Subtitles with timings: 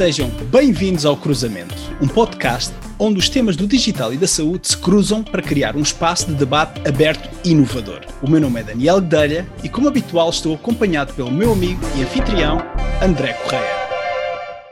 [0.00, 4.74] Sejam bem-vindos ao Cruzamento, um podcast onde os temas do digital e da saúde se
[4.74, 8.00] cruzam para criar um espaço de debate aberto e inovador.
[8.22, 12.02] O meu nome é Daniel Guedelha e, como habitual, estou acompanhado pelo meu amigo e
[12.02, 12.62] anfitrião,
[13.02, 13.74] André Correia.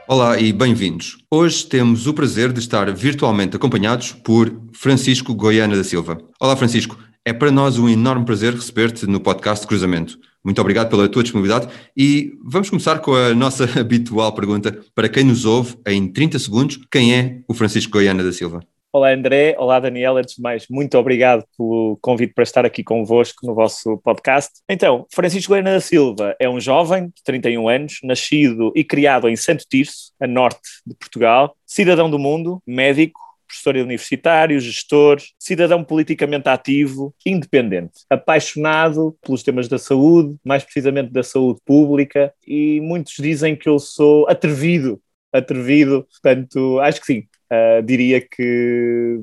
[0.07, 1.19] Olá e bem-vindos.
[1.29, 6.17] Hoje temos o prazer de estar virtualmente acompanhados por Francisco Goiana da Silva.
[6.41, 6.97] Olá, Francisco.
[7.23, 10.17] É para nós um enorme prazer receber-te no podcast Cruzamento.
[10.43, 15.23] Muito obrigado pela tua disponibilidade e vamos começar com a nossa habitual pergunta para quem
[15.23, 16.79] nos ouve em 30 segundos.
[16.91, 18.61] Quem é o Francisco Goiana da Silva?
[18.91, 23.45] Olá André, olá Daniel, antes de mais, muito obrigado pelo convite para estar aqui convosco
[23.45, 24.49] no vosso podcast.
[24.67, 29.35] Então, Francisco Goiana da Silva é um jovem de 31 anos, nascido e criado em
[29.35, 36.47] Santo Tirso, a norte de Portugal, cidadão do mundo, médico, professor universitário, gestor, cidadão politicamente
[36.47, 43.55] ativo, independente, apaixonado pelos temas da saúde, mais precisamente da saúde pública, e muitos dizem
[43.55, 45.01] que eu sou atrevido,
[45.33, 47.19] atrevido, portanto, acho que sim,
[47.51, 49.21] uh, diria que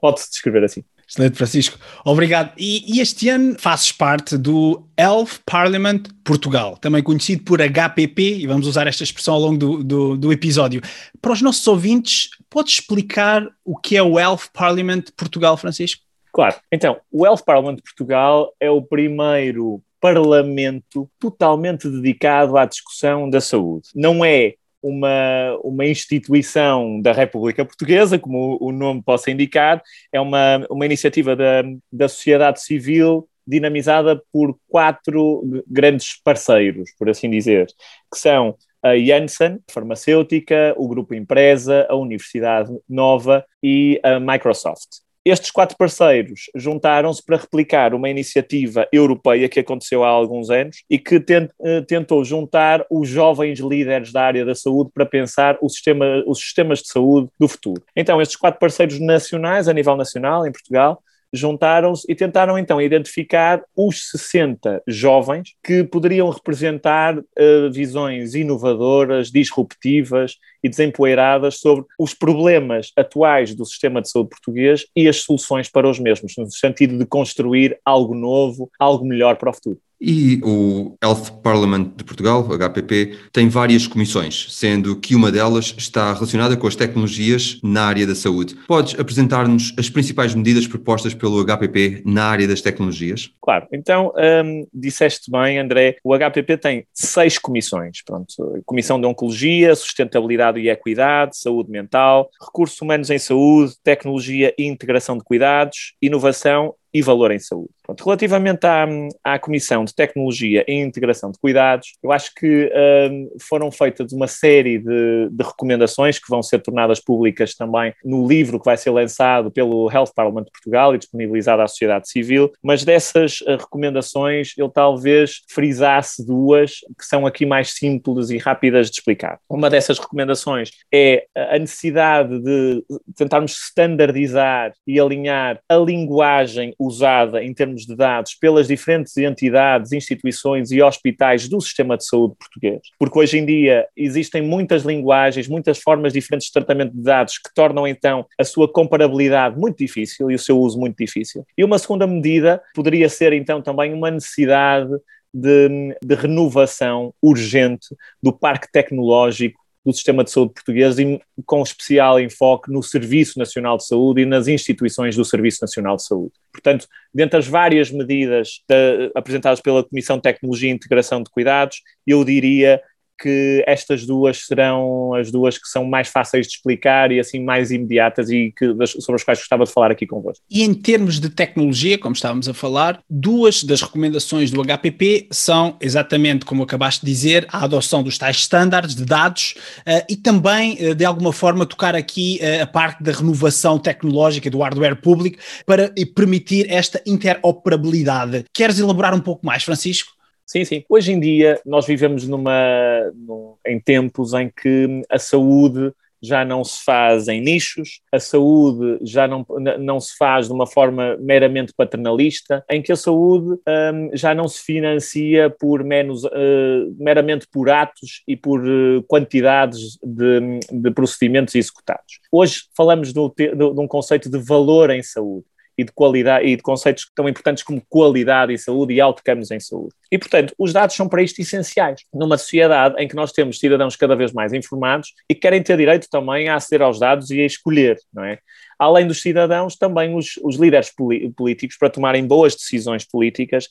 [0.00, 0.84] pode-se descrever assim.
[1.08, 1.78] Excelente, Francisco.
[2.04, 2.52] Obrigado.
[2.58, 8.46] E, e, este ano fazes parte do Elf Parliament Portugal, também conhecido por HPP, e
[8.46, 10.82] vamos usar esta expressão ao longo do, do, do episódio.
[11.22, 16.02] Para os nossos ouvintes, podes explicar o que é o Elf Parliament Portugal, Francisco?
[16.30, 16.56] Claro.
[16.70, 23.88] Então, o Elf Parliament Portugal é o primeiro parlamento totalmente dedicado à discussão da saúde.
[23.94, 30.20] Não é uma, uma instituição da República Portuguesa, como o, o nome possa indicar, é
[30.20, 31.62] uma, uma iniciativa da,
[31.92, 37.66] da sociedade civil dinamizada por quatro grandes parceiros, por assim dizer,
[38.12, 45.07] que são a Janssen, farmacêutica, o Grupo Empresa, a Universidade Nova e a Microsoft.
[45.30, 50.98] Estes quatro parceiros juntaram-se para replicar uma iniciativa europeia que aconteceu há alguns anos e
[50.98, 51.22] que
[51.64, 56.80] eh, tentou juntar os jovens líderes da área da saúde para pensar sistema, os sistemas
[56.80, 57.82] de saúde do futuro.
[57.94, 61.02] Então, estes quatro parceiros nacionais, a nível nacional, em Portugal,
[61.32, 70.36] juntaram-se e tentaram então identificar os 60 jovens que poderiam representar uh, visões inovadoras, disruptivas
[70.62, 75.88] e desempoeiradas sobre os problemas atuais do sistema de saúde português e as soluções para
[75.88, 79.80] os mesmos, no sentido de construir algo novo, algo melhor para o futuro.
[80.00, 86.12] E o Health Parliament de Portugal, HPP, tem várias comissões, sendo que uma delas está
[86.12, 88.56] relacionada com as tecnologias na área da saúde.
[88.66, 93.30] Podes apresentar-nos as principais medidas propostas pelo HPP na área das tecnologias?
[93.42, 94.12] Claro, então
[94.44, 98.02] hum, disseste bem, André, o HPP tem seis comissões.
[98.04, 104.66] Pronto, Comissão de Oncologia, Sustentabilidade e Equidade, Saúde Mental, Recursos Humanos em Saúde, Tecnologia e
[104.66, 107.70] Integração de Cuidados, Inovação e valor em saúde.
[107.82, 108.86] Pronto, relativamente à,
[109.24, 112.70] à Comissão de Tecnologia e Integração de Cuidados, eu acho que
[113.10, 118.26] um, foram feitas uma série de, de, recomendações que vão ser tornadas públicas também no
[118.26, 122.52] livro que vai ser lançado pelo Health Parliament de Portugal e disponibilizado à sociedade civil,
[122.62, 128.90] mas dessas uh, recomendações eu talvez frisasse duas que são aqui mais simples e rápidas
[128.90, 129.38] de explicar.
[129.48, 132.84] Uma dessas recomendações é a necessidade de
[133.16, 140.70] tentarmos standardizar e alinhar a linguagem usada em termos de dados pelas diferentes entidades, instituições
[140.70, 142.80] e hospitais do sistema de saúde português.
[142.98, 147.52] Porque hoje em dia existem muitas linguagens, muitas formas diferentes de tratamento de dados que
[147.54, 151.44] tornam então a sua comparabilidade muito difícil e o seu uso muito difícil.
[151.56, 154.90] E uma segunda medida poderia ser então também uma necessidade
[155.32, 162.20] de, de, renovação urgente do parque tecnológico do sistema de saúde português e com especial
[162.20, 166.32] enfoque no Serviço Nacional de Saúde e nas instituições do Serviço Nacional de Saúde.
[166.52, 171.82] Portanto, dentre as várias medidas de, apresentadas pela Comissão de Tecnologia e Integração de Cuidados,
[172.06, 172.82] eu diria
[173.18, 177.70] que estas duas serão as duas que são mais fáceis de explicar e assim mais
[177.70, 180.44] imediatas e que, sobre as quais gostava de falar aqui convosco.
[180.50, 185.76] E em termos de tecnologia, como estávamos a falar, duas das recomendações do HPP são
[185.80, 190.74] exatamente como acabaste de dizer, a adoção dos tais estándares de dados uh, e também,
[190.74, 195.38] uh, de alguma forma, tocar aqui uh, a parte da renovação tecnológica do hardware público
[195.66, 198.44] para permitir esta interoperabilidade.
[198.52, 200.17] Queres elaborar um pouco mais, Francisco?
[200.48, 200.82] Sim, sim.
[200.88, 205.92] Hoje em dia nós vivemos numa, num, em tempos em que a saúde
[206.22, 209.46] já não se faz em nichos, a saúde já não,
[209.78, 213.60] não se faz de uma forma meramente paternalista, em que a saúde
[213.94, 219.98] um, já não se financia por menos, uh, meramente por atos e por uh, quantidades
[220.02, 222.20] de, de procedimentos executados.
[222.32, 225.44] Hoje falamos de um conceito de valor em saúde
[225.78, 229.60] e de qualidade e de conceitos tão importantes como qualidade e saúde e outcomes em
[229.60, 229.94] saúde.
[230.10, 232.02] E, portanto, os dados são para isto essenciais.
[232.12, 235.76] Numa sociedade em que nós temos cidadãos cada vez mais informados e que querem ter
[235.76, 238.38] direito também a aceder aos dados e a escolher, não é?
[238.78, 240.92] Além dos cidadãos, também os, os líderes
[241.36, 243.66] políticos, para tomarem boas decisões políticas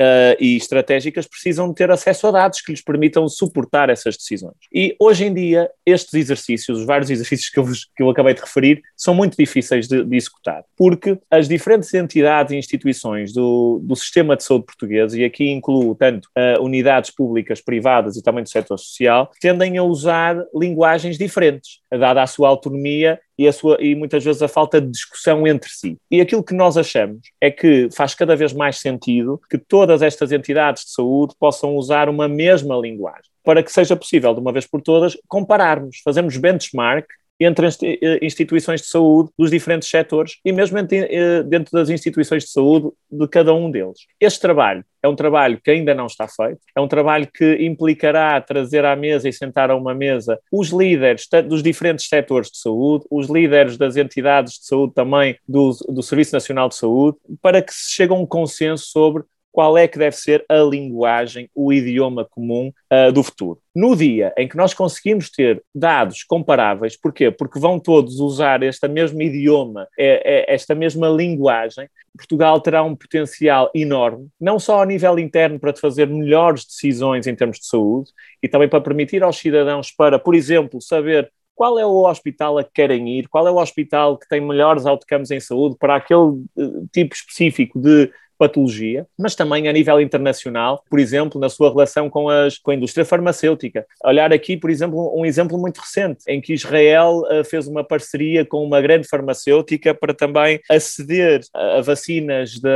[0.00, 4.54] uh, e estratégicas, precisam ter acesso a dados que lhes permitam suportar essas decisões.
[4.72, 8.34] E hoje em dia, estes exercícios, os vários exercícios que eu, vos, que eu acabei
[8.34, 13.80] de referir, são muito difíceis de, de executar, porque as diferentes entidades e instituições do,
[13.82, 18.44] do sistema de saúde português, e aqui incluo tanto uh, unidades públicas, privadas e também
[18.44, 23.76] do setor social, tendem a usar linguagens diferentes, dada a sua autonomia e, a sua,
[23.80, 25.96] e muitas vezes a falta de discussão entre si.
[26.10, 30.32] E aquilo que nós achamos é que faz cada vez mais sentido que todas estas
[30.32, 34.66] entidades de saúde possam usar uma mesma linguagem, para que seja possível, de uma vez
[34.66, 37.06] por todas, compararmos, fazermos benchmark
[37.44, 42.50] entre eh, instituições de saúde dos diferentes setores e mesmo eh, dentro das instituições de
[42.50, 44.06] saúde de cada um deles.
[44.20, 48.40] Este trabalho é um trabalho que ainda não está feito, é um trabalho que implicará
[48.40, 53.04] trazer à mesa e sentar a uma mesa os líderes dos diferentes setores de saúde,
[53.10, 57.74] os líderes das entidades de saúde também do, do Serviço Nacional de Saúde, para que
[57.74, 62.24] se chegue a um consenso sobre qual é que deve ser a linguagem, o idioma
[62.24, 63.60] comum uh, do futuro.
[63.76, 67.30] No dia em que nós conseguimos ter dados comparáveis, porquê?
[67.30, 72.96] Porque vão todos usar este mesmo idioma, é, é, esta mesma linguagem, Portugal terá um
[72.96, 78.10] potencial enorme, não só a nível interno para fazer melhores decisões em termos de saúde,
[78.42, 82.64] e também para permitir aos cidadãos para, por exemplo, saber qual é o hospital a
[82.64, 86.44] que querem ir, qual é o hospital que tem melhores outcomes em saúde para aquele
[86.58, 88.10] eh, tipo específico de
[88.42, 92.74] patologia, mas também a nível internacional, por exemplo, na sua relação com, as, com a
[92.74, 93.86] indústria farmacêutica.
[94.04, 98.44] Olhar aqui, por exemplo, um exemplo muito recente, em que Israel uh, fez uma parceria
[98.44, 102.68] com uma grande farmacêutica para também aceder a, vacinas de,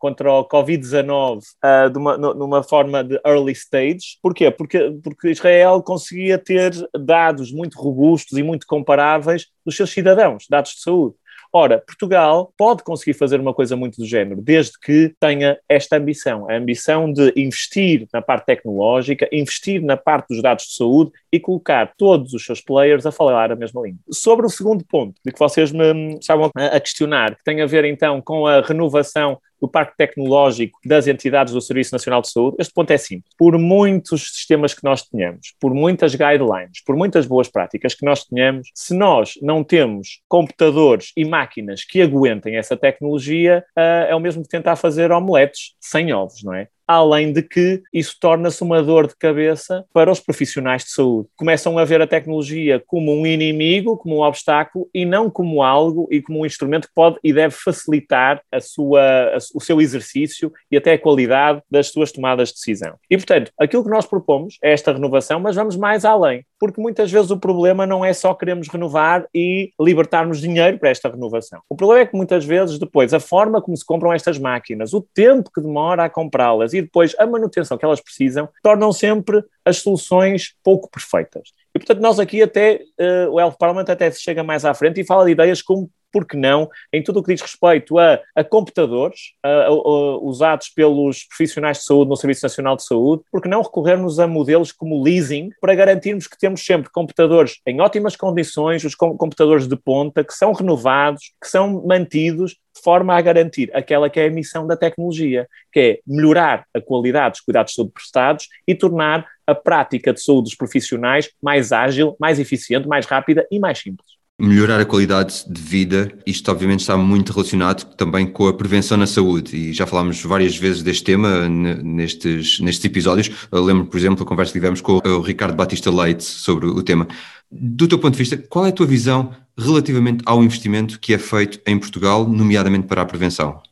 [0.00, 4.18] contra o Covid-19 uh, de uma, numa forma de early stage.
[4.20, 4.50] Porquê?
[4.50, 10.72] Porque, porque Israel conseguia ter dados muito robustos e muito comparáveis dos seus cidadãos, dados
[10.72, 11.14] de saúde.
[11.56, 16.50] Ora, Portugal pode conseguir fazer uma coisa muito do género, desde que tenha esta ambição,
[16.50, 21.38] a ambição de investir na parte tecnológica, investir na parte dos dados de saúde e
[21.38, 24.00] colocar todos os seus players a falar a mesma língua.
[24.10, 27.84] Sobre o segundo ponto, de que vocês me estavam a questionar, que tem a ver
[27.84, 32.72] então com a renovação do parque tecnológico das entidades do Serviço Nacional de Saúde, este
[32.72, 33.32] ponto é simples.
[33.38, 38.24] Por muitos sistemas que nós tenhamos, por muitas guidelines, por muitas boas práticas que nós
[38.24, 44.20] tenhamos, se nós não temos computadores e máquinas que aguentem essa tecnologia, uh, é o
[44.20, 46.68] mesmo que tentar fazer omeletes sem ovos, não é?
[46.86, 51.28] Além de que isso torna-se uma dor de cabeça para os profissionais de saúde.
[51.36, 56.06] Começam a ver a tecnologia como um inimigo, como um obstáculo e não como algo
[56.10, 60.52] e como um instrumento que pode e deve facilitar a sua, a, o seu exercício
[60.70, 62.94] e até a qualidade das suas tomadas de decisão.
[63.10, 67.10] E, portanto, aquilo que nós propomos é esta renovação, mas vamos mais além, porque muitas
[67.10, 71.60] vezes o problema não é só queremos renovar e libertarmos dinheiro para esta renovação.
[71.68, 75.00] O problema é que muitas vezes depois a forma como se compram estas máquinas, o
[75.14, 79.78] tempo que demora a comprá-las e depois a manutenção que elas precisam, tornam sempre as
[79.78, 81.52] soluções pouco perfeitas.
[81.74, 85.00] E, portanto, nós aqui até, uh, o Health Parliament até se chega mais à frente
[85.00, 88.20] e fala de ideias como por que não, em tudo o que diz respeito a,
[88.36, 89.70] a computadores a, a,
[90.18, 94.28] usados pelos profissionais de saúde no Serviço Nacional de Saúde, por que não recorrermos a
[94.28, 99.74] modelos como leasing para garantirmos que temos sempre computadores em ótimas condições, os computadores de
[99.74, 104.30] ponta, que são renovados, que são mantidos de forma a garantir aquela que é a
[104.30, 109.26] missão da tecnologia, que é melhorar a qualidade dos cuidados de saúde prestados e tornar
[109.44, 114.13] a prática de saúde dos profissionais mais ágil, mais eficiente, mais rápida e mais simples
[114.40, 119.06] melhorar a qualidade de vida, isto obviamente está muito relacionado também com a prevenção na
[119.06, 123.48] saúde e já falámos várias vezes deste tema nestes, nestes episódios.
[123.50, 126.82] Eu lembro, por exemplo, a conversa que tivemos com o Ricardo Batista Leite sobre o
[126.82, 127.06] tema.
[127.50, 131.18] Do teu ponto de vista, qual é a tua visão relativamente ao investimento que é
[131.18, 133.62] feito em Portugal, nomeadamente para a prevenção?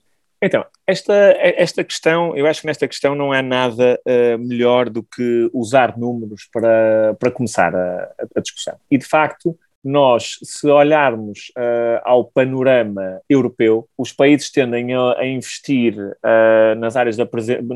[0.40, 5.02] Então, esta, esta questão, eu acho que nesta questão não é nada uh, melhor do
[5.02, 8.74] que usar números para, para começar a, a discussão.
[8.90, 15.26] E, de facto, nós, se olharmos uh, ao panorama europeu, os países tendem a, a
[15.26, 17.26] investir uh, nas áreas da,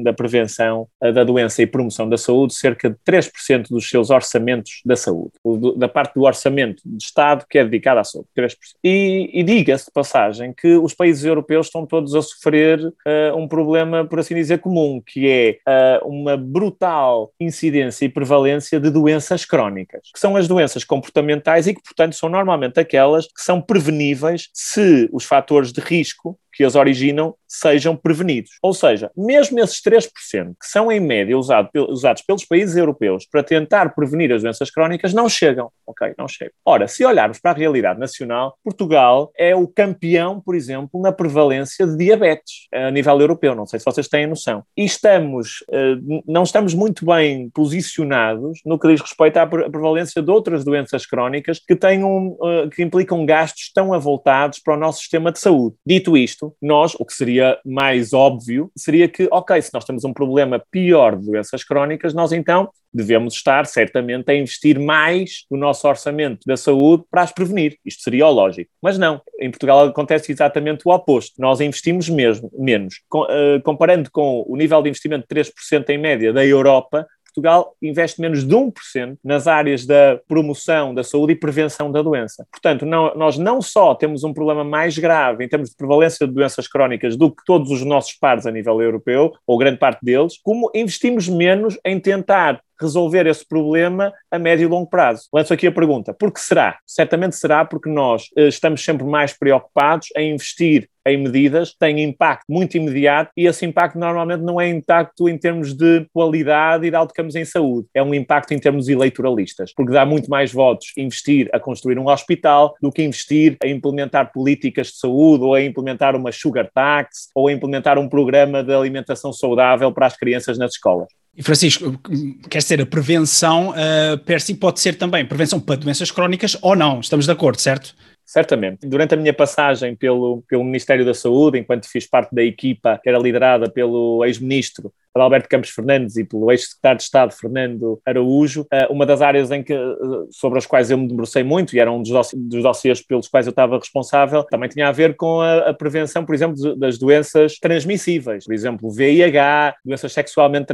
[0.03, 4.81] da prevenção uh, da doença e promoção da saúde cerca de 3% dos seus orçamentos
[4.85, 8.57] da saúde, do, da parte do orçamento de Estado que é dedicado à saúde, 3%.
[8.85, 12.93] E, e diga-se de passagem que os países europeus estão todos a sofrer
[13.37, 19.45] um problema, por assim dizer, comum, que é uma brutal incidência e prevalência de doenças
[19.45, 24.51] crónicas, que são as doenças comportamentais e que, portanto, são normalmente aquelas que são preveníveis
[24.53, 28.53] se os fatores de risco que as originam sejam prevenidos.
[28.63, 33.43] Ou seja, mesmo esses 3% que são em média usado, usados pelos países europeus para
[33.43, 36.15] tentar prevenir as doenças crónicas não chegam, ok?
[36.19, 36.53] Não chegam.
[36.65, 41.87] Ora, se olharmos para a realidade nacional, Portugal é o campeão, por exemplo, na prevalência
[41.87, 44.65] de diabetes a nível europeu, não sei se vocês têm noção.
[44.77, 45.97] E estamos, eh,
[46.27, 51.59] não estamos muito bem posicionados no que diz respeito à prevalência de outras doenças crónicas
[51.59, 55.77] que, tenham, eh, que implicam gastos tão avultados para o nosso sistema de saúde.
[55.87, 60.13] Dito isto, nós, o que seria mais óbvio, seria que, ok, se nós temos um
[60.13, 65.87] problema pior de doenças crónicas, nós então devemos estar certamente a investir mais do nosso
[65.87, 67.77] orçamento da saúde para as prevenir.
[67.85, 68.71] Isto seria o lógico.
[68.83, 71.35] Mas não, em Portugal acontece exatamente o oposto.
[71.39, 73.03] Nós investimos mesmo menos.
[73.09, 77.77] Com, uh, comparando com o nível de investimento de 3% em média da Europa, Portugal
[77.83, 82.47] investe menos de 1% nas áreas da promoção da saúde e prevenção da doença.
[82.51, 86.33] Portanto, não, nós não só temos um problema mais grave em termos de prevalência de
[86.33, 90.39] doenças crónicas do que todos os nossos pares a nível europeu, ou grande parte deles,
[90.43, 95.29] como investimos menos em tentar resolver esse problema a médio e longo prazo.
[95.33, 96.79] Lanço aqui a pergunta: por que será?
[96.87, 102.45] Certamente será porque nós eh, estamos sempre mais preocupados em investir em medidas têm impacto
[102.49, 106.97] muito imediato e esse impacto normalmente não é impacto em termos de qualidade e de
[106.97, 111.49] outcomes em saúde, é um impacto em termos eleitoralistas, porque dá muito mais votos investir
[111.53, 116.17] a construir um hospital do que investir a implementar políticas de saúde ou a implementar
[116.17, 120.73] uma sugar tax ou a implementar um programa de alimentação saudável para as crianças nas
[120.73, 121.09] escolas.
[121.37, 122.01] E Francisco,
[122.49, 126.75] quer dizer, a prevenção, uh, per si, pode ser também prevenção para doenças crónicas ou
[126.75, 127.95] não, estamos de acordo, certo?
[128.27, 128.87] Certamente.
[128.89, 133.09] Durante a minha passagem pelo, pelo Ministério da Saúde, enquanto fiz parte da equipa que
[133.09, 134.93] era liderada pelo ex-ministro
[135.25, 139.63] Alberto Campos Fernandes e pelo ex-secretário de Estado Fernando Araújo, eh, uma das áreas em
[139.63, 139.97] que, eh,
[140.31, 143.47] sobre as quais eu me debrucei muito e era um dos, dos dossiês pelos quais
[143.47, 147.59] eu estava responsável, também tinha a ver com a, a prevenção, por exemplo, das doenças
[147.59, 150.67] transmissíveis, por exemplo, VIH, doenças sexualmente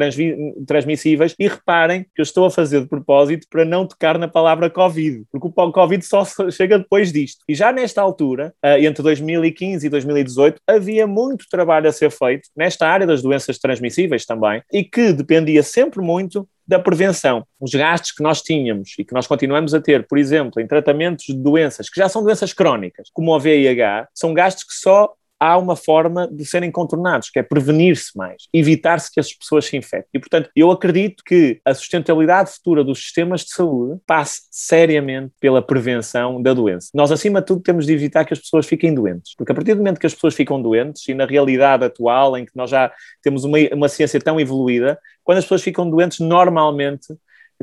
[0.66, 4.70] transmissíveis, e reparem que eu estou a fazer de propósito para não tocar na palavra
[4.70, 7.44] Covid, porque o Covid só chega depois disto.
[7.48, 12.48] E já nesta altura, eh, entre 2015 e 2018, havia muito trabalho a ser feito
[12.56, 17.44] nesta área das doenças transmissíveis também, e que dependia sempre muito da prevenção.
[17.60, 21.26] Os gastos que nós tínhamos e que nós continuamos a ter, por exemplo, em tratamentos
[21.26, 25.12] de doenças que já são doenças crónicas, como o VIH, são gastos que só
[25.42, 29.76] há uma forma de serem contornados, que é prevenir-se mais, evitar-se que as pessoas se
[29.76, 30.08] infectem.
[30.14, 35.60] E, portanto, eu acredito que a sustentabilidade futura dos sistemas de saúde passe seriamente pela
[35.60, 36.90] prevenção da doença.
[36.94, 39.74] Nós, acima de tudo, temos de evitar que as pessoas fiquem doentes, porque a partir
[39.74, 42.92] do momento que as pessoas ficam doentes, e na realidade atual, em que nós já
[43.20, 47.08] temos uma, uma ciência tão evoluída, quando as pessoas ficam doentes, normalmente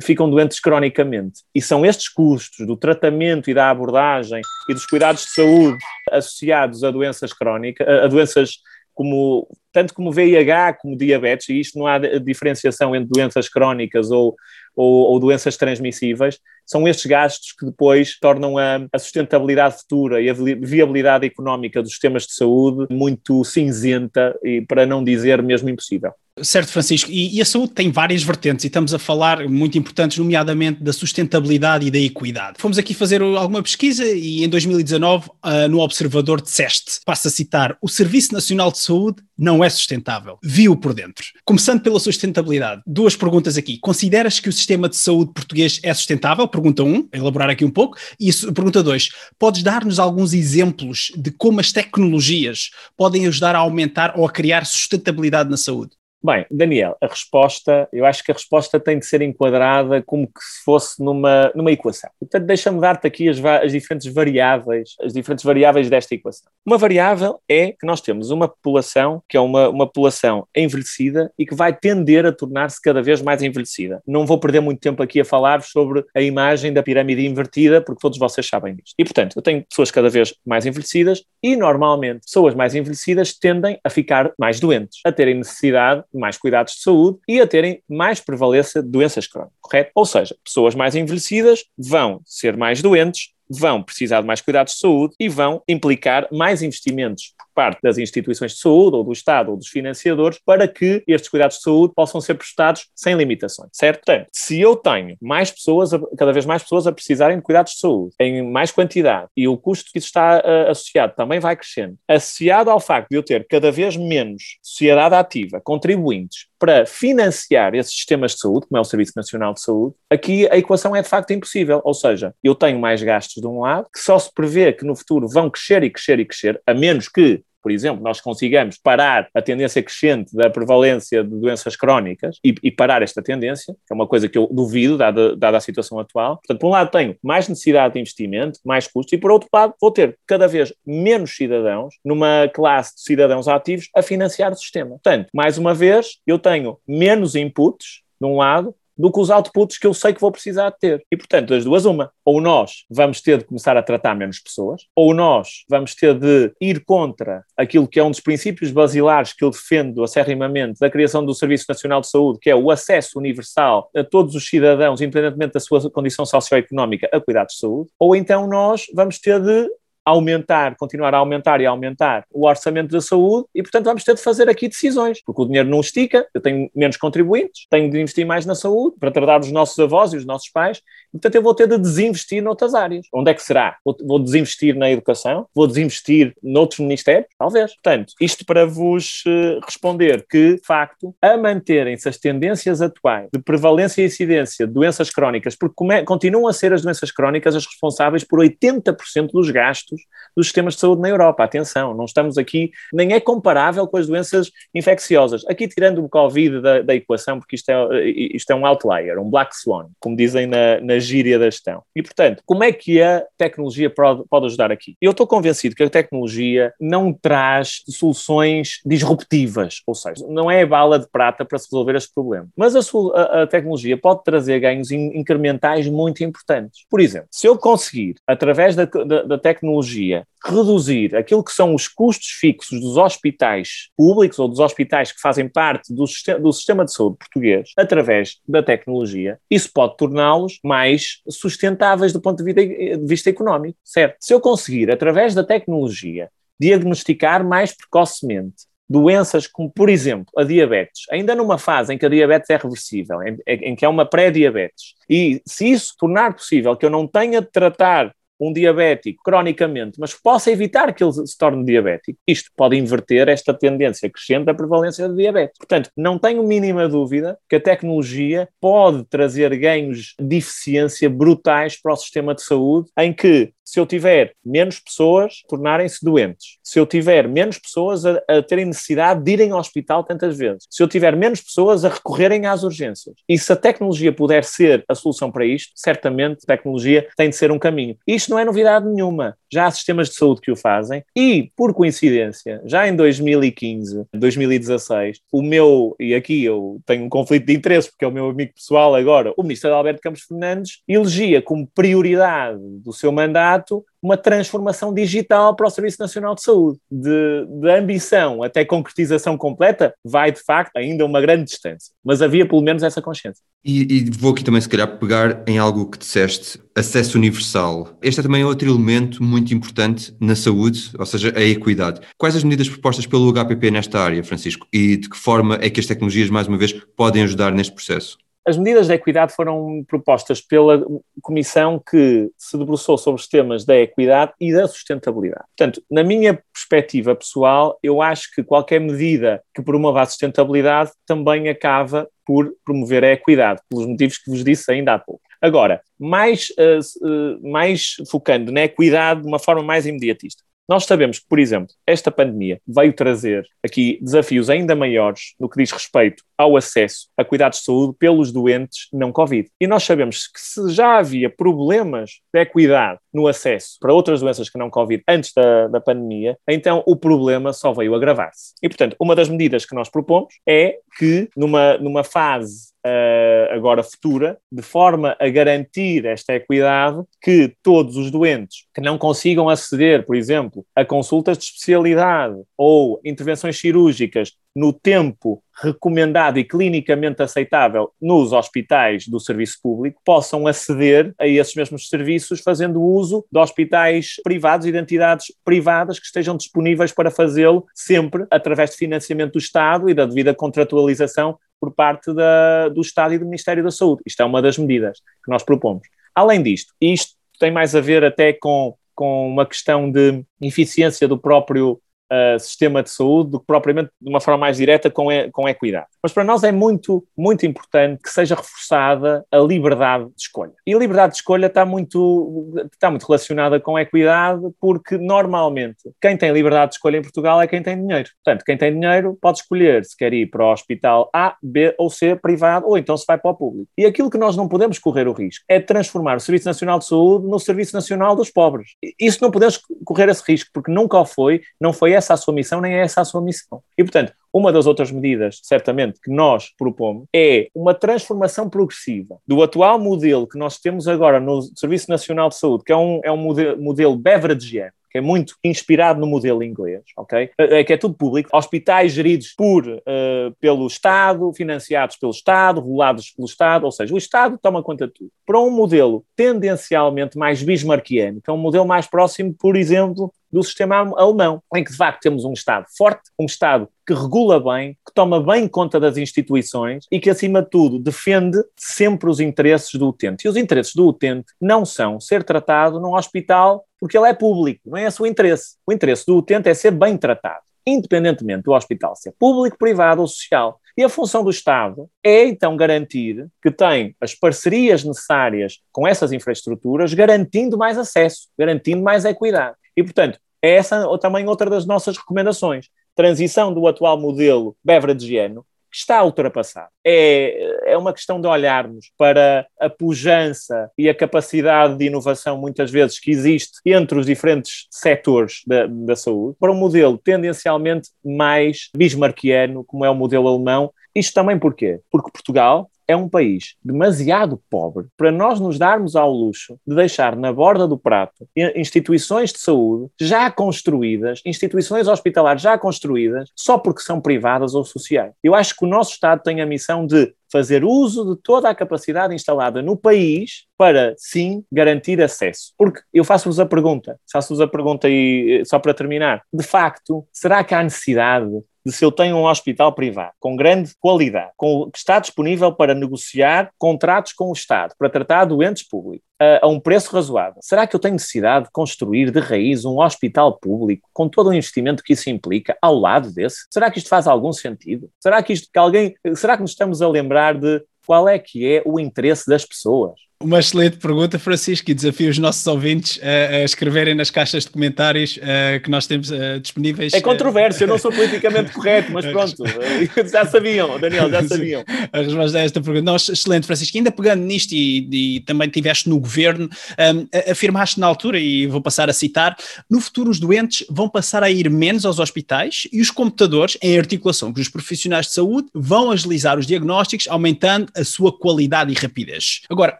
[0.01, 1.41] ficam doentes cronicamente.
[1.53, 5.77] E são estes custos do tratamento e da abordagem e dos cuidados de saúde
[6.11, 8.57] associados a doenças crónicas, a doenças
[8.93, 14.35] como tanto como VIH como diabetes, e isto não há diferenciação entre doenças crónicas ou,
[14.75, 20.29] ou, ou, doenças transmissíveis, são estes gastos que depois tornam a, a, sustentabilidade futura e
[20.29, 26.13] a viabilidade económica dos sistemas de saúde muito cinzenta e, para não dizer, mesmo impossível.
[26.43, 27.09] Certo, Francisco.
[27.11, 30.93] E, e, a saúde tem várias vertentes e estamos a falar muito importantes, nomeadamente da
[30.93, 32.55] sustentabilidade e da equidade.
[32.59, 37.31] Fomos aqui fazer alguma pesquisa e em 2019, uh, ah, no Observador, disseste, passo a
[37.31, 40.37] citar, o Serviço Nacional de Saúde não é sustentável.
[40.43, 41.25] Viu por dentro.
[41.45, 43.79] Começando pela sustentabilidade, duas perguntas aqui.
[43.79, 46.47] Consideras que o sistema de saúde português é sustentável?
[46.47, 47.97] Pergunta 1, um, elaborar aqui um pouco.
[48.19, 54.13] E pergunta 2, podes dar-nos alguns exemplos de como as tecnologias podem ajudar a aumentar
[54.17, 55.98] ou a criar sustentabilidade na saúde?
[56.21, 60.41] Bem, Daniel, a resposta, eu acho que a resposta tem de ser enquadrada como que
[60.41, 62.09] se fosse numa, numa equação.
[62.19, 66.51] Portanto, deixa-me dar-te aqui as, as, diferentes variáveis, as diferentes variáveis desta equação.
[66.65, 71.45] Uma variável é que nós temos uma população que é uma, uma população envelhecida e
[71.45, 74.03] que vai tender a tornar-se cada vez mais envelhecida.
[74.05, 78.01] Não vou perder muito tempo aqui a falar-vos sobre a imagem da pirâmide invertida, porque
[78.01, 78.93] todos vocês sabem disto.
[78.99, 83.79] E, portanto, eu tenho pessoas cada vez mais envelhecidas e, normalmente, pessoas mais envelhecidas tendem
[83.81, 88.19] a ficar mais doentes, a terem necessidade mais cuidados de saúde e a terem mais
[88.19, 89.91] prevalência de doenças crónicas, correto?
[89.95, 94.79] Ou seja, pessoas mais envelhecidas vão ser mais doentes, vão precisar de mais cuidados de
[94.79, 99.57] saúde e vão implicar mais investimentos parte das instituições de saúde, ou do Estado, ou
[99.57, 104.05] dos financiadores, para que estes cuidados de saúde possam ser prestados sem limitações, certo?
[104.05, 107.79] Portanto, se eu tenho mais pessoas, cada vez mais pessoas a precisarem de cuidados de
[107.79, 111.97] saúde, em mais quantidade, e o custo que isso está uh, associado também vai crescendo,
[112.07, 117.93] associado ao facto de eu ter cada vez menos sociedade ativa, contribuintes, para financiar esses
[117.93, 121.07] sistemas de saúde, como é o Serviço Nacional de Saúde, aqui a equação é de
[121.07, 121.81] facto impossível.
[121.85, 124.95] Ou seja, eu tenho mais gastos de um lado, que só se prevê que no
[124.95, 129.27] futuro vão crescer e crescer e crescer, a menos que por exemplo, nós consigamos parar
[129.33, 133.95] a tendência crescente da prevalência de doenças crónicas e, e parar esta tendência, que é
[133.95, 136.37] uma coisa que eu duvido, dada, dada a situação atual.
[136.37, 139.73] Portanto, por um lado, tenho mais necessidade de investimento, mais custos, e por outro lado,
[139.79, 144.91] vou ter cada vez menos cidadãos numa classe de cidadãos ativos a financiar o sistema.
[144.91, 149.77] Portanto, mais uma vez, eu tenho menos inputs, de um lado, do que os outputs
[149.77, 151.03] que eu sei que vou precisar de ter.
[151.09, 152.11] E, portanto, das duas, uma.
[152.25, 156.51] Ou nós vamos ter de começar a tratar menos pessoas, ou nós vamos ter de
[156.59, 161.25] ir contra aquilo que é um dos princípios basilares que eu defendo acerrimamente da criação
[161.25, 165.53] do Serviço Nacional de Saúde, que é o acesso universal a todos os cidadãos, independentemente
[165.53, 169.69] da sua condição socioeconómica, a cuidados de saúde, ou então nós vamos ter de
[170.05, 174.21] aumentar, continuar a aumentar e aumentar o orçamento da saúde e, portanto, vamos ter de
[174.21, 178.25] fazer aqui decisões, porque o dinheiro não estica, eu tenho menos contribuintes, tenho de investir
[178.25, 181.41] mais na saúde para tratar os nossos avós e os nossos pais, e, portanto, eu
[181.41, 183.07] vou ter de desinvestir noutras áreas.
[183.13, 183.77] Onde é que será?
[183.83, 185.47] Vou, desinvestir na educação?
[185.53, 187.27] Vou desinvestir noutros ministérios?
[187.37, 187.73] Talvez.
[187.73, 193.39] Portanto, isto para vos uh, responder que, de facto, a manterem-se as tendências atuais de
[193.39, 198.23] prevalência e incidência de doenças crónicas, porque continuam a ser as doenças crónicas as responsáveis
[198.23, 199.98] por 80% dos gastos
[200.35, 201.43] dos sistemas de saúde na Europa.
[201.43, 205.45] Atenção, não estamos aqui, nem é comparável com as doenças infecciosas.
[205.47, 209.29] Aqui, tirando o Covid da, da equação, porque isto é, isto é um outlier, um
[209.29, 211.83] black swan, como dizem na, na gíria da gestão.
[211.95, 214.95] E, portanto, como é que a tecnologia pode, ajudar aqui?
[215.01, 220.99] Eu estou convencido que a tecnologia não traz soluções disruptivas, ou seja, não é bala
[220.99, 222.47] de prata para se resolver este problema.
[222.55, 226.85] Mas a, a, a tecnologia pode trazer ganhos in, incrementais muito importantes.
[226.89, 231.75] Por exemplo, se eu conseguir, através da, da, da tecnologia, tecnologia reduzir aquilo que são
[231.75, 236.53] os custos fixos dos hospitais públicos ou dos hospitais que fazem parte do, sistema, do
[236.53, 242.53] sistema de saúde português através da tecnologia, isso pode torná-los mais sustentáveis do ponto de
[242.53, 242.65] vista,
[242.97, 244.15] de vista económico, certo?
[244.19, 251.03] Se eu conseguir, através da tecnologia, diagnosticar mais precocemente doenças como, por exemplo, a diabetes,
[251.11, 254.95] ainda numa fase em que a diabetes é reversível, em, em que é uma pré-diabetes,
[255.07, 260.13] e se isso tornar possível que eu não tenha de tratar um diabético cronicamente, mas
[260.13, 265.07] possa evitar que ele se torne diabético, isto pode inverter esta tendência crescente da prevalência
[265.09, 265.57] de diabetes.
[265.57, 271.93] Portanto, não tenho mínima dúvida que a tecnologia pode trazer ganhos de eficiência brutais para
[271.93, 276.87] o sistema de saúde, em que se eu tiver menos pessoas tornarem-se doentes, se eu
[276.87, 280.87] tiver menos pessoas a, a, terem necessidade de irem ao hospital tantas vezes, se eu
[280.87, 283.15] tiver menos pessoas a recorrerem às urgências.
[283.27, 287.35] E se a tecnologia puder ser a solução para isto, certamente a tecnologia tem de
[287.35, 287.95] ser um caminho.
[288.07, 289.37] Isto não é novidade nenhuma.
[289.51, 291.03] Já há sistemas de saúde que o fazem.
[291.15, 297.45] E, por coincidência, já em 2015, 2016, o meu, e aqui eu tenho um conflito
[297.45, 301.41] de interesse porque é o meu amigo pessoal agora, o ministro Alberto Campos Fernandes, elegia
[301.41, 306.79] como prioridade do seu mandato uma transformação digital para o Serviço Nacional de Saúde.
[306.89, 311.93] De, de, ambição até concretização completa, vai de facto ainda uma grande distância.
[312.03, 313.43] Mas havia pelo menos essa consciência.
[313.63, 317.97] E, e, vou aqui também, se calhar, pegar em algo que disseste: acesso universal.
[318.01, 322.01] Este é também outro elemento muito importante na saúde, ou seja, a equidade.
[322.17, 324.67] Quais as medidas propostas pelo HPP nesta área, Francisco?
[324.71, 328.17] E de que forma é que as tecnologias, mais uma vez, podem ajudar neste processo?
[328.47, 330.83] As medidas de equidade foram propostas pela
[331.21, 335.45] comissão que se debruçou sobre os temas da equidade e da sustentabilidade.
[335.55, 341.49] Portanto, na minha perspectiva pessoal, eu acho que qualquer medida que promova a sustentabilidade também
[341.49, 345.21] acaba por promover a equidade, pelos motivos que vos disse ainda há pouco.
[345.41, 350.43] Agora, mais, uh, mais focando na equidade de uma forma mais imediatista.
[350.69, 355.57] Nós sabemos que, por exemplo, esta pandemia veio trazer aqui desafios ainda maiores no que
[355.57, 359.49] diz respeito ao acesso a cuidados de saúde pelos doentes não Covid.
[359.59, 364.47] E nós sabemos que se já havia problemas de equidade no acesso para outras doenças
[364.47, 368.53] que não Covid antes da, da pandemia, então o problema só veio agravar-se.
[368.61, 373.83] E, portanto, uma das medidas que nós propomos é que, numa, numa fase uh, agora
[373.83, 380.05] futura, de forma a garantir esta equidade, que todos os doentes que não consigam aceder,
[380.05, 387.91] por exemplo, a consultas de especialidade ou intervenções cirúrgicas no tempo recomendado e clinicamente aceitável
[388.01, 394.15] nos hospitais do serviço público, possam aceder a esses mesmos serviços fazendo uso de hospitais
[394.23, 399.39] privados e de entidades privadas que estejam disponíveis para fazê-lo sempre através de financiamento do
[399.39, 404.03] Estado e da devida contratualização por parte da, do Estado e do Ministério da Saúde.
[404.05, 405.87] Isto é uma das medidas que nós propomos.
[406.15, 411.17] Além disto, isto tem mais a ver até com, com uma questão de eficiência do
[411.17, 415.29] próprio uh, sistema de saúde do que propriamente de uma forma mais direta com, e,
[415.31, 415.87] com equidade.
[416.01, 420.53] Mas para nós é muito, muito importante que seja reforçada a liberdade de escolha.
[420.65, 426.17] E a liberdade de escolha está muito, está muito relacionada com equidade, porque normalmente quem
[426.17, 428.09] tem liberdade de escolha em Portugal é quem tem dinheiro.
[428.23, 431.89] Portanto, quem tem dinheiro pode escolher se quer ir para o hospital A, B ou
[431.89, 433.69] C privado, ou então se vai para o público.
[433.77, 436.85] E aquilo que nós não podemos correr o risco é transformar o Serviço Nacional de
[436.85, 438.71] Saúde no Serviço Nacional dos pobres.
[438.99, 442.33] Isso não podemos correr esse risco, porque nunca o foi, não foi essa a sua
[442.33, 443.61] missão, nem é essa a sua missão.
[443.77, 449.41] E, portanto, uma das outras medidas, certamente, que nós propomos é uma transformação progressiva do
[449.43, 453.11] atual modelo que nós temos agora no Serviço Nacional de Saúde, que é um, é
[453.11, 457.29] um modelo, modelo beveragiano, que é muito inspirado no modelo inglês, ok?
[457.37, 462.59] É, é que é tudo público, hospitais geridos por, uh, pelo Estado, financiados pelo Estado,
[462.59, 465.11] regulados pelo Estado, ou seja, o Estado toma conta de tudo.
[465.25, 470.43] Para um modelo tendencialmente mais bismarckiano, que é um modelo mais próximo, por exemplo, do
[470.43, 474.77] sistema alemão, em que de facto temos um Estado forte, um Estado que regula bem,
[474.85, 479.73] que toma bem conta das instituições e que, acima de tudo, defende sempre os interesses
[479.73, 480.25] do utente.
[480.25, 484.61] E os interesses do utente não são ser tratado num hospital porque ele é público,
[484.65, 485.55] não é esse o interesse.
[485.65, 490.07] O interesse do utente é ser bem tratado, independentemente do hospital ser público, privado ou
[490.07, 490.59] social.
[490.79, 496.13] E a função do Estado é então garantir que tem as parcerias necessárias com essas
[496.13, 499.57] infraestruturas, garantindo mais acesso, garantindo mais equidade.
[499.75, 502.69] E, portanto, é essa também outra das nossas recomendações.
[502.95, 506.69] Transição do atual modelo beveragiano que está ultrapassado.
[506.85, 512.71] É, é uma questão de olharmos para a pujança e a capacidade de inovação, muitas
[512.71, 518.69] vezes, que existe entre os diferentes setores da, da saúde, para um modelo tendencialmente mais
[518.75, 520.71] bismarquiano, como é o modelo alemão.
[520.95, 521.79] Isto também porquê?
[521.91, 527.15] Porque Portugal é um país demasiado pobre para nós nos darmos ao luxo de deixar
[527.15, 533.83] na borda do prato instituições de saúde já construídas, instituições hospitalares já construídas, só porque
[533.83, 535.13] são privadas ou sociais.
[535.23, 538.55] Eu acho que o nosso Estado tem a missão de fazer uso de toda a
[538.55, 542.53] capacidade instalada no país para, sim, garantir acesso.
[542.57, 547.43] Porque eu faço-vos a pergunta, faço-vos a pergunta e só para terminar, de facto, será
[547.43, 548.29] que há necessidade
[548.65, 552.73] de se eu tenho um hospital privado com grande qualidade, com, que está disponível para
[552.73, 557.39] negociar contratos com o Estado, para tratar doentes públicos, a, a um preço razoável.
[557.41, 561.33] Será que eu tenho necessidade de construir de raiz um hospital público com todo o
[561.33, 563.45] investimento que isso implica ao lado desse?
[563.49, 564.89] Será que isto faz algum sentido?
[564.99, 568.45] Será que isto que alguém, será que nos estamos a lembrar de qual é que
[568.45, 570.08] é o interesse das pessoas?
[570.21, 574.49] Uma excelente pergunta, Francisco, e desafio os nossos ouvintes a, a escreverem nas caixas de
[574.49, 576.93] comentários uh, que nós temos uh, disponíveis.
[576.93, 579.45] É controvérsia, eu não sou politicamente correto, mas pronto,
[580.11, 581.63] já sabiam, Daniel, já sabiam.
[581.93, 582.83] A resposta a esta pergunta.
[582.83, 583.77] Não, excelente, Francisco.
[583.77, 588.61] Ainda pegando nisto e, e também tiveste no governo, um, afirmaste na altura, e vou
[588.61, 589.37] passar a citar:
[589.69, 593.79] no futuro os doentes vão passar a ir menos aos hospitais e os computadores, em
[593.79, 598.75] articulação com os profissionais de saúde, vão agilizar os diagnósticos, aumentando a sua qualidade e
[598.75, 599.43] rapidez.
[599.49, 599.79] Agora,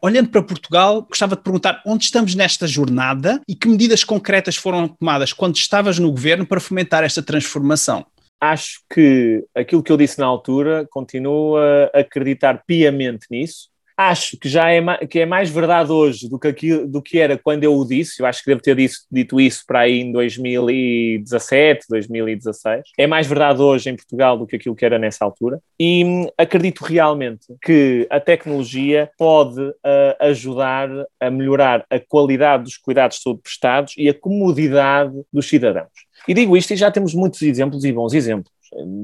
[0.00, 4.56] olhando olhando para Portugal, gostava de perguntar onde estamos nesta jornada e que medidas concretas
[4.56, 8.06] foram tomadas quando estavas no governo para fomentar esta transformação.
[8.40, 14.48] Acho que aquilo que eu disse na altura, continuo a acreditar piamente nisso acho que
[14.48, 17.74] já é, que é mais verdade hoje do que, aquilo, do que era quando eu
[17.74, 18.22] o disse.
[18.22, 22.84] Eu acho que devo ter dito, dito isso para aí em 2017, 2016.
[22.96, 25.58] É mais verdade hoje em Portugal do que aquilo que era nessa altura.
[25.80, 29.74] E hum, acredito realmente que a tecnologia pode uh,
[30.20, 35.88] ajudar a melhorar a qualidade dos cuidados de prestados e a comodidade dos cidadãos.
[36.26, 38.52] E digo isto e já temos muitos exemplos e bons exemplos.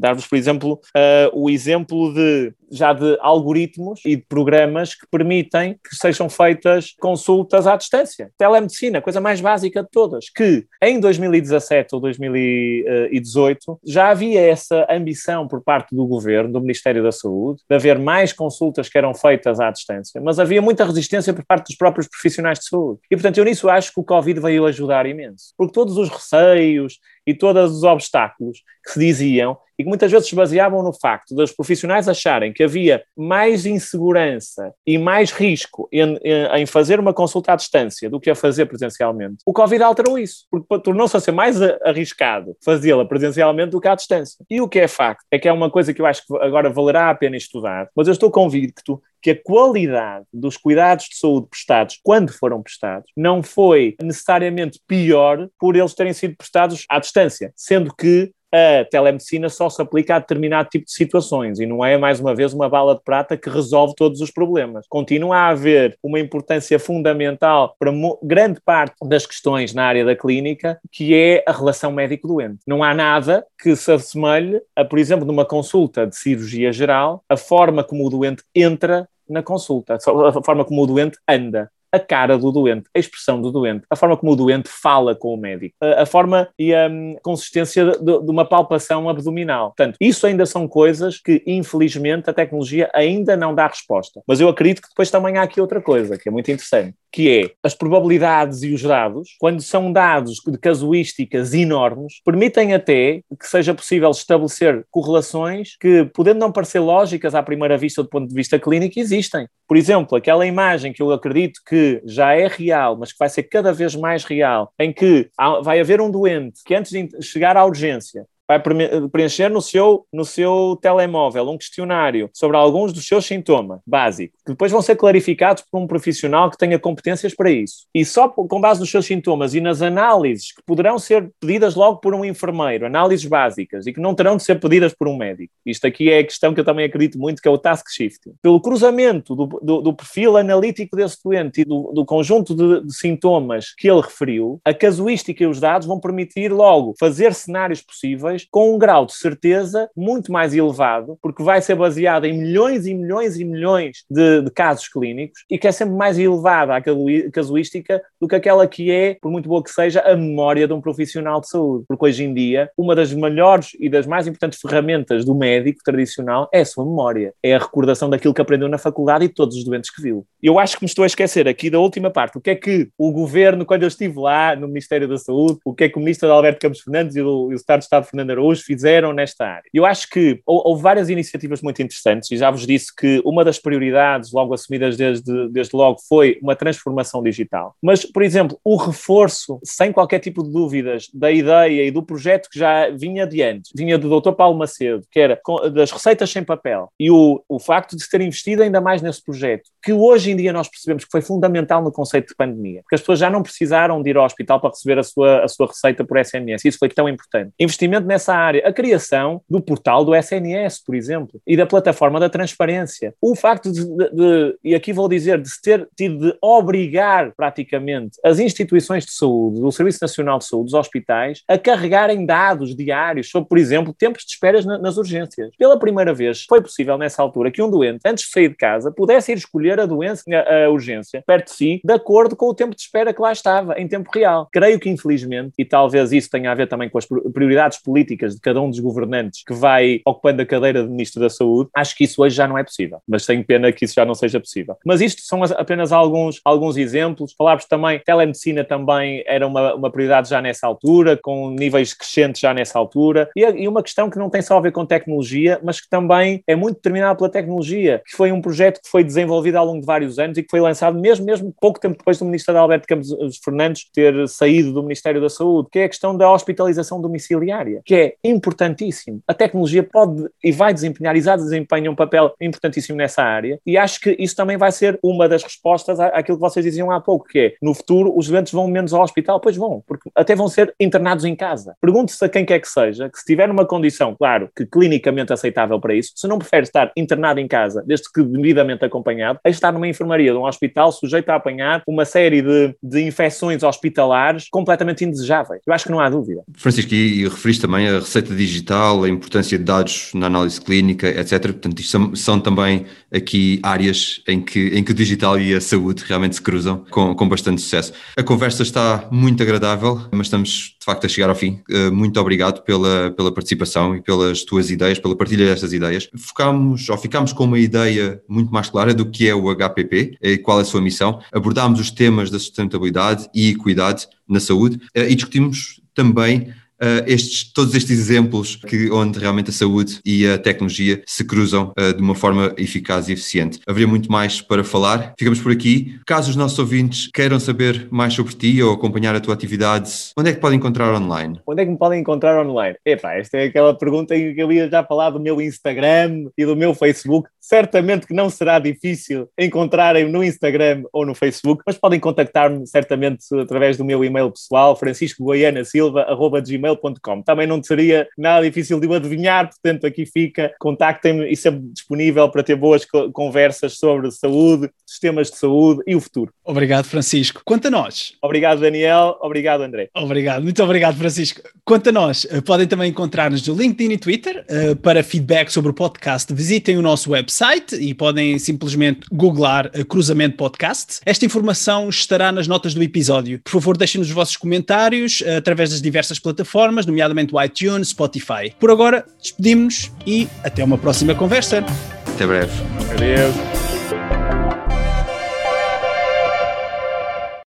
[0.00, 5.74] Dar-vos, por exemplo, uh, o exemplo de já de algoritmos e de programas que permitem
[5.74, 8.30] que sejam feitas consultas à distância.
[8.36, 15.46] Telemedicina, coisa mais básica de todas, que em 2017 ou 2018 já havia essa ambição
[15.46, 19.60] por parte do governo, do Ministério da Saúde, de haver mais consultas que eram feitas
[19.60, 23.00] à distância, mas havia muita resistência por parte dos próprios profissionais de saúde.
[23.10, 26.98] E portanto, eu nisso acho que o Covid veio ajudar imenso, porque todos os receios
[27.26, 31.34] e todos os obstáculos que se diziam e que muitas vezes se baseavam no facto
[31.34, 37.52] dos profissionais acharem que havia mais insegurança e mais risco em, em, fazer uma consulta
[37.52, 41.32] à distância do que a fazer presencialmente, o Covid alterou isso, porque tornou-se a ser
[41.32, 44.44] mais arriscado fazê-la presencialmente do que à distância.
[44.50, 46.70] E o que é facto é que é uma coisa que eu acho que agora
[46.70, 51.48] valerá a pena estudar, mas eu estou convicto que a qualidade dos cuidados de saúde
[51.48, 57.50] prestados, quando foram prestados, não foi necessariamente pior por eles terem sido prestados à distância,
[57.56, 61.98] sendo que a telemedicina só se aplica a determinado tipo de situações e não é,
[61.98, 64.86] mais uma vez, uma bala de prata que resolve todos os problemas.
[64.88, 67.90] Continua a haver uma importância fundamental para
[68.22, 72.60] grande parte das questões na área da clínica, que é a relação médico-doente.
[72.66, 77.36] Não há nada que se assemelhe a, por exemplo, numa consulta de cirurgia geral, a
[77.36, 82.36] forma como o doente entra na consulta, a forma como o doente anda a cara
[82.36, 85.74] do doente, a expressão do doente, a forma como o doente fala com o médico,
[85.80, 89.68] a, a forma e a um, consistência de, de, uma palpação abdominal.
[89.68, 94.20] Portanto, isso ainda são coisas que, infelizmente, a tecnologia ainda não dá resposta.
[94.26, 97.30] Mas eu acredito que depois também há aqui outra coisa que é muito interessante, que
[97.30, 103.46] é as probabilidades e os dados, quando são dados de casuísticas enormes, permitem até que
[103.46, 108.34] seja possível estabelecer correlações que, podendo não parecer lógicas à primeira vista do ponto de
[108.34, 109.46] vista clínico, existem.
[109.66, 113.44] Por exemplo, aquela imagem que eu acredito que já é real, mas que vai ser
[113.44, 115.30] cada vez mais real, em que
[115.62, 118.62] vai haver um doente que antes de chegar à urgência vai
[119.10, 124.52] preencher no seu, no seu telemóvel um questionário sobre alguns dos seus sintomas básicos, que
[124.52, 127.86] depois vão ser clarificados por um profissional que tenha competências para isso.
[127.94, 131.98] E só com base nos seus sintomas e nas análises que poderão ser pedidas logo
[131.98, 135.52] por um enfermeiro, análises básicas, e que não terão de ser pedidas por um médico.
[135.64, 138.34] Isto aqui é a questão que eu também acredito muito, que é o task shifting.
[138.42, 142.94] Pelo cruzamento do, do, do perfil analítico desse doente e do, do conjunto de, de
[142.94, 148.33] sintomas que ele referiu, a casuística e os dados vão permitir logo fazer cenários possíveis
[148.50, 152.94] com um grau de certeza muito mais elevado, porque vai ser baseado em milhões e
[152.94, 156.82] milhões e milhões de, de casos clínicos e que é sempre mais elevada a
[157.30, 160.80] casuística do que aquela que é, por muito boa que seja, a memória de um
[160.80, 161.84] profissional de saúde.
[161.86, 166.48] Porque hoje em dia, uma das melhores e das mais importantes ferramentas do médico tradicional
[166.52, 169.64] é a sua memória, é a recordação daquilo que aprendeu na faculdade e todos os
[169.64, 170.26] doentes que viu.
[170.42, 172.38] Eu acho que me estou a esquecer aqui da última parte.
[172.38, 175.74] O que é que o governo, quando eu estive lá no Ministério da Saúde, o
[175.74, 178.06] que é que o ministro Alberto Campos Fernandes e o, e o Estado de Estado
[178.32, 179.68] Araújo fizeram nesta área.
[179.72, 183.58] Eu acho que houve várias iniciativas muito interessantes e já vos disse que uma das
[183.58, 187.74] prioridades, logo assumidas desde, desde logo, foi uma transformação digital.
[187.82, 192.48] Mas, por exemplo, o reforço, sem qualquer tipo de dúvidas, da ideia e do projeto
[192.50, 194.32] que já vinha adiante, vinha do Dr.
[194.32, 195.40] Paulo Macedo, que era
[195.72, 199.70] das receitas sem papel, e o, o facto de ter investido ainda mais nesse projeto,
[199.82, 203.00] que hoje em dia nós percebemos que foi fundamental no conceito de pandemia, porque as
[203.00, 206.04] pessoas já não precisaram de ir ao hospital para receber a sua, a sua receita
[206.04, 206.64] por SMS.
[206.64, 207.52] Isso foi tão importante.
[207.58, 212.30] Investimento nessa área, a criação do portal do SNS, por exemplo, e da plataforma da
[212.30, 213.14] transparência.
[213.20, 217.32] O facto de, de, de e aqui vou dizer, de se ter tido de obrigar
[217.36, 222.74] praticamente as instituições de saúde, o Serviço Nacional de Saúde, os hospitais, a carregarem dados
[222.74, 225.50] diários sobre, por exemplo, tempos de esperas na, nas urgências.
[225.58, 228.92] Pela primeira vez foi possível nessa altura que um doente, antes de sair de casa,
[228.92, 232.54] pudesse ir escolher a doença, a, a urgência, perto de si, de acordo com o
[232.54, 234.48] tempo de espera que lá estava, em tempo real.
[234.52, 238.40] Creio que, infelizmente, e talvez isso tenha a ver também com as prioridades políticas de
[238.40, 242.04] cada um dos governantes que vai ocupando a cadeira de Ministro da Saúde, acho que
[242.04, 242.98] isso hoje já não é possível.
[243.06, 244.76] Mas tenho pena que isso já não seja possível.
[244.84, 247.34] Mas isto são apenas alguns, alguns exemplos.
[247.36, 252.52] Falámos também, telemedicina também era uma, uma prioridade já nessa altura, com níveis crescentes já
[252.52, 253.28] nessa altura.
[253.36, 256.42] E, e uma questão que não tem só a ver com tecnologia, mas que também
[256.46, 259.86] é muito determinada pela tecnologia, que foi um projeto que foi desenvolvido ao longo de
[259.86, 263.14] vários anos e que foi lançado mesmo, mesmo pouco tempo depois do Ministro Alberto Campos
[263.42, 267.93] Fernandes ter saído do Ministério da Saúde, que é a questão da hospitalização domiciliária, que
[267.94, 269.20] é importantíssimo.
[269.26, 273.76] A tecnologia pode e vai desempenhar e já desempenha um papel importantíssimo nessa área e
[273.76, 277.26] acho que isso também vai ser uma das respostas àquilo que vocês diziam há pouco,
[277.26, 279.40] que é, no futuro, os doentes vão menos ao hospital?
[279.40, 281.76] Pois vão, porque até vão ser internados em casa.
[281.80, 285.80] Pergunte-se a quem quer que seja, que se tiver uma condição, claro, que clinicamente aceitável
[285.80, 289.72] para isso, se não prefere estar internado em casa, desde que devidamente acompanhado, a estar
[289.72, 295.04] numa enfermaria de um hospital sujeito a apanhar uma série de, de infecções hospitalares completamente
[295.04, 295.60] indesejáveis.
[295.66, 296.42] Eu acho que não há dúvida.
[296.56, 301.08] Francisco, e, e referiste também a receita digital, a importância de dados na análise clínica,
[301.08, 301.40] etc.
[301.40, 305.60] Portanto, isto são, são, também aqui áreas em que, em que o digital e a
[305.60, 307.92] saúde realmente se cruzam com, com bastante sucesso.
[308.16, 311.60] A conversa está muito agradável, mas estamos de facto a chegar ao fim.
[311.70, 316.10] Eh, muito obrigado pela, pela participação e pelas tuas ideias, pela partilha destas ideias.
[316.16, 320.36] Focamos, ou ficámos com uma ideia muito mais clara do que é o HPP e
[320.38, 321.20] qual é a sua missão.
[321.32, 327.52] Abordámos os temas da sustentabilidade e equidade na saúde eh, e discutimos também uh, estes,
[327.52, 332.02] todos estes exemplos que, onde realmente a saúde e a tecnologia se cruzam uh, de
[332.02, 333.60] uma forma eficaz e eficiente.
[333.66, 335.14] Haveria muito mais para falar.
[335.18, 335.98] Ficamos por aqui.
[336.06, 340.30] Caso os nossos ouvintes queiram saber mais sobre ti ou acompanhar a tua atividade, onde
[340.30, 341.40] é que podem encontrar online?
[341.46, 342.76] Onde é que me podem encontrar online?
[342.84, 346.44] Epá, esta é aquela pergunta em que eu ia já falar do meu Instagram e
[346.44, 347.28] do meu Facebook.
[347.44, 353.22] Certamente que não será difícil encontrarem no Instagram ou no Facebook, mas podem contactar-me certamente
[353.38, 357.22] através do meu e-mail pessoal, franciscogoianasilva.gmail.com.
[357.22, 362.30] Também não seria nada difícil de o adivinhar, portanto aqui fica, contactem-me e sempre disponível
[362.30, 366.32] para ter boas conversas sobre saúde, sistemas de saúde e o futuro.
[366.42, 367.42] Obrigado, Francisco.
[367.44, 368.14] Quanto a nós.
[368.22, 369.18] Obrigado, Daniel.
[369.20, 369.90] Obrigado, André.
[369.94, 371.42] Obrigado, muito obrigado, Francisco.
[371.62, 374.46] Quanto a nós, eh, podem também encontrar-nos no LinkedIn e Twitter.
[374.48, 377.33] Uh, para feedback sobre o podcast, visitem o nosso website
[377.72, 381.00] e podem simplesmente googlar uh, Cruzamento Podcast.
[381.04, 383.40] Esta informação estará nas notas do episódio.
[383.42, 388.54] Por favor, deixem-nos os vossos comentários uh, através das diversas plataformas, nomeadamente o iTunes, Spotify.
[388.58, 391.64] Por agora, despedimos-nos e até uma próxima conversa.
[392.06, 392.52] Até breve.
[392.92, 394.43] Adeus.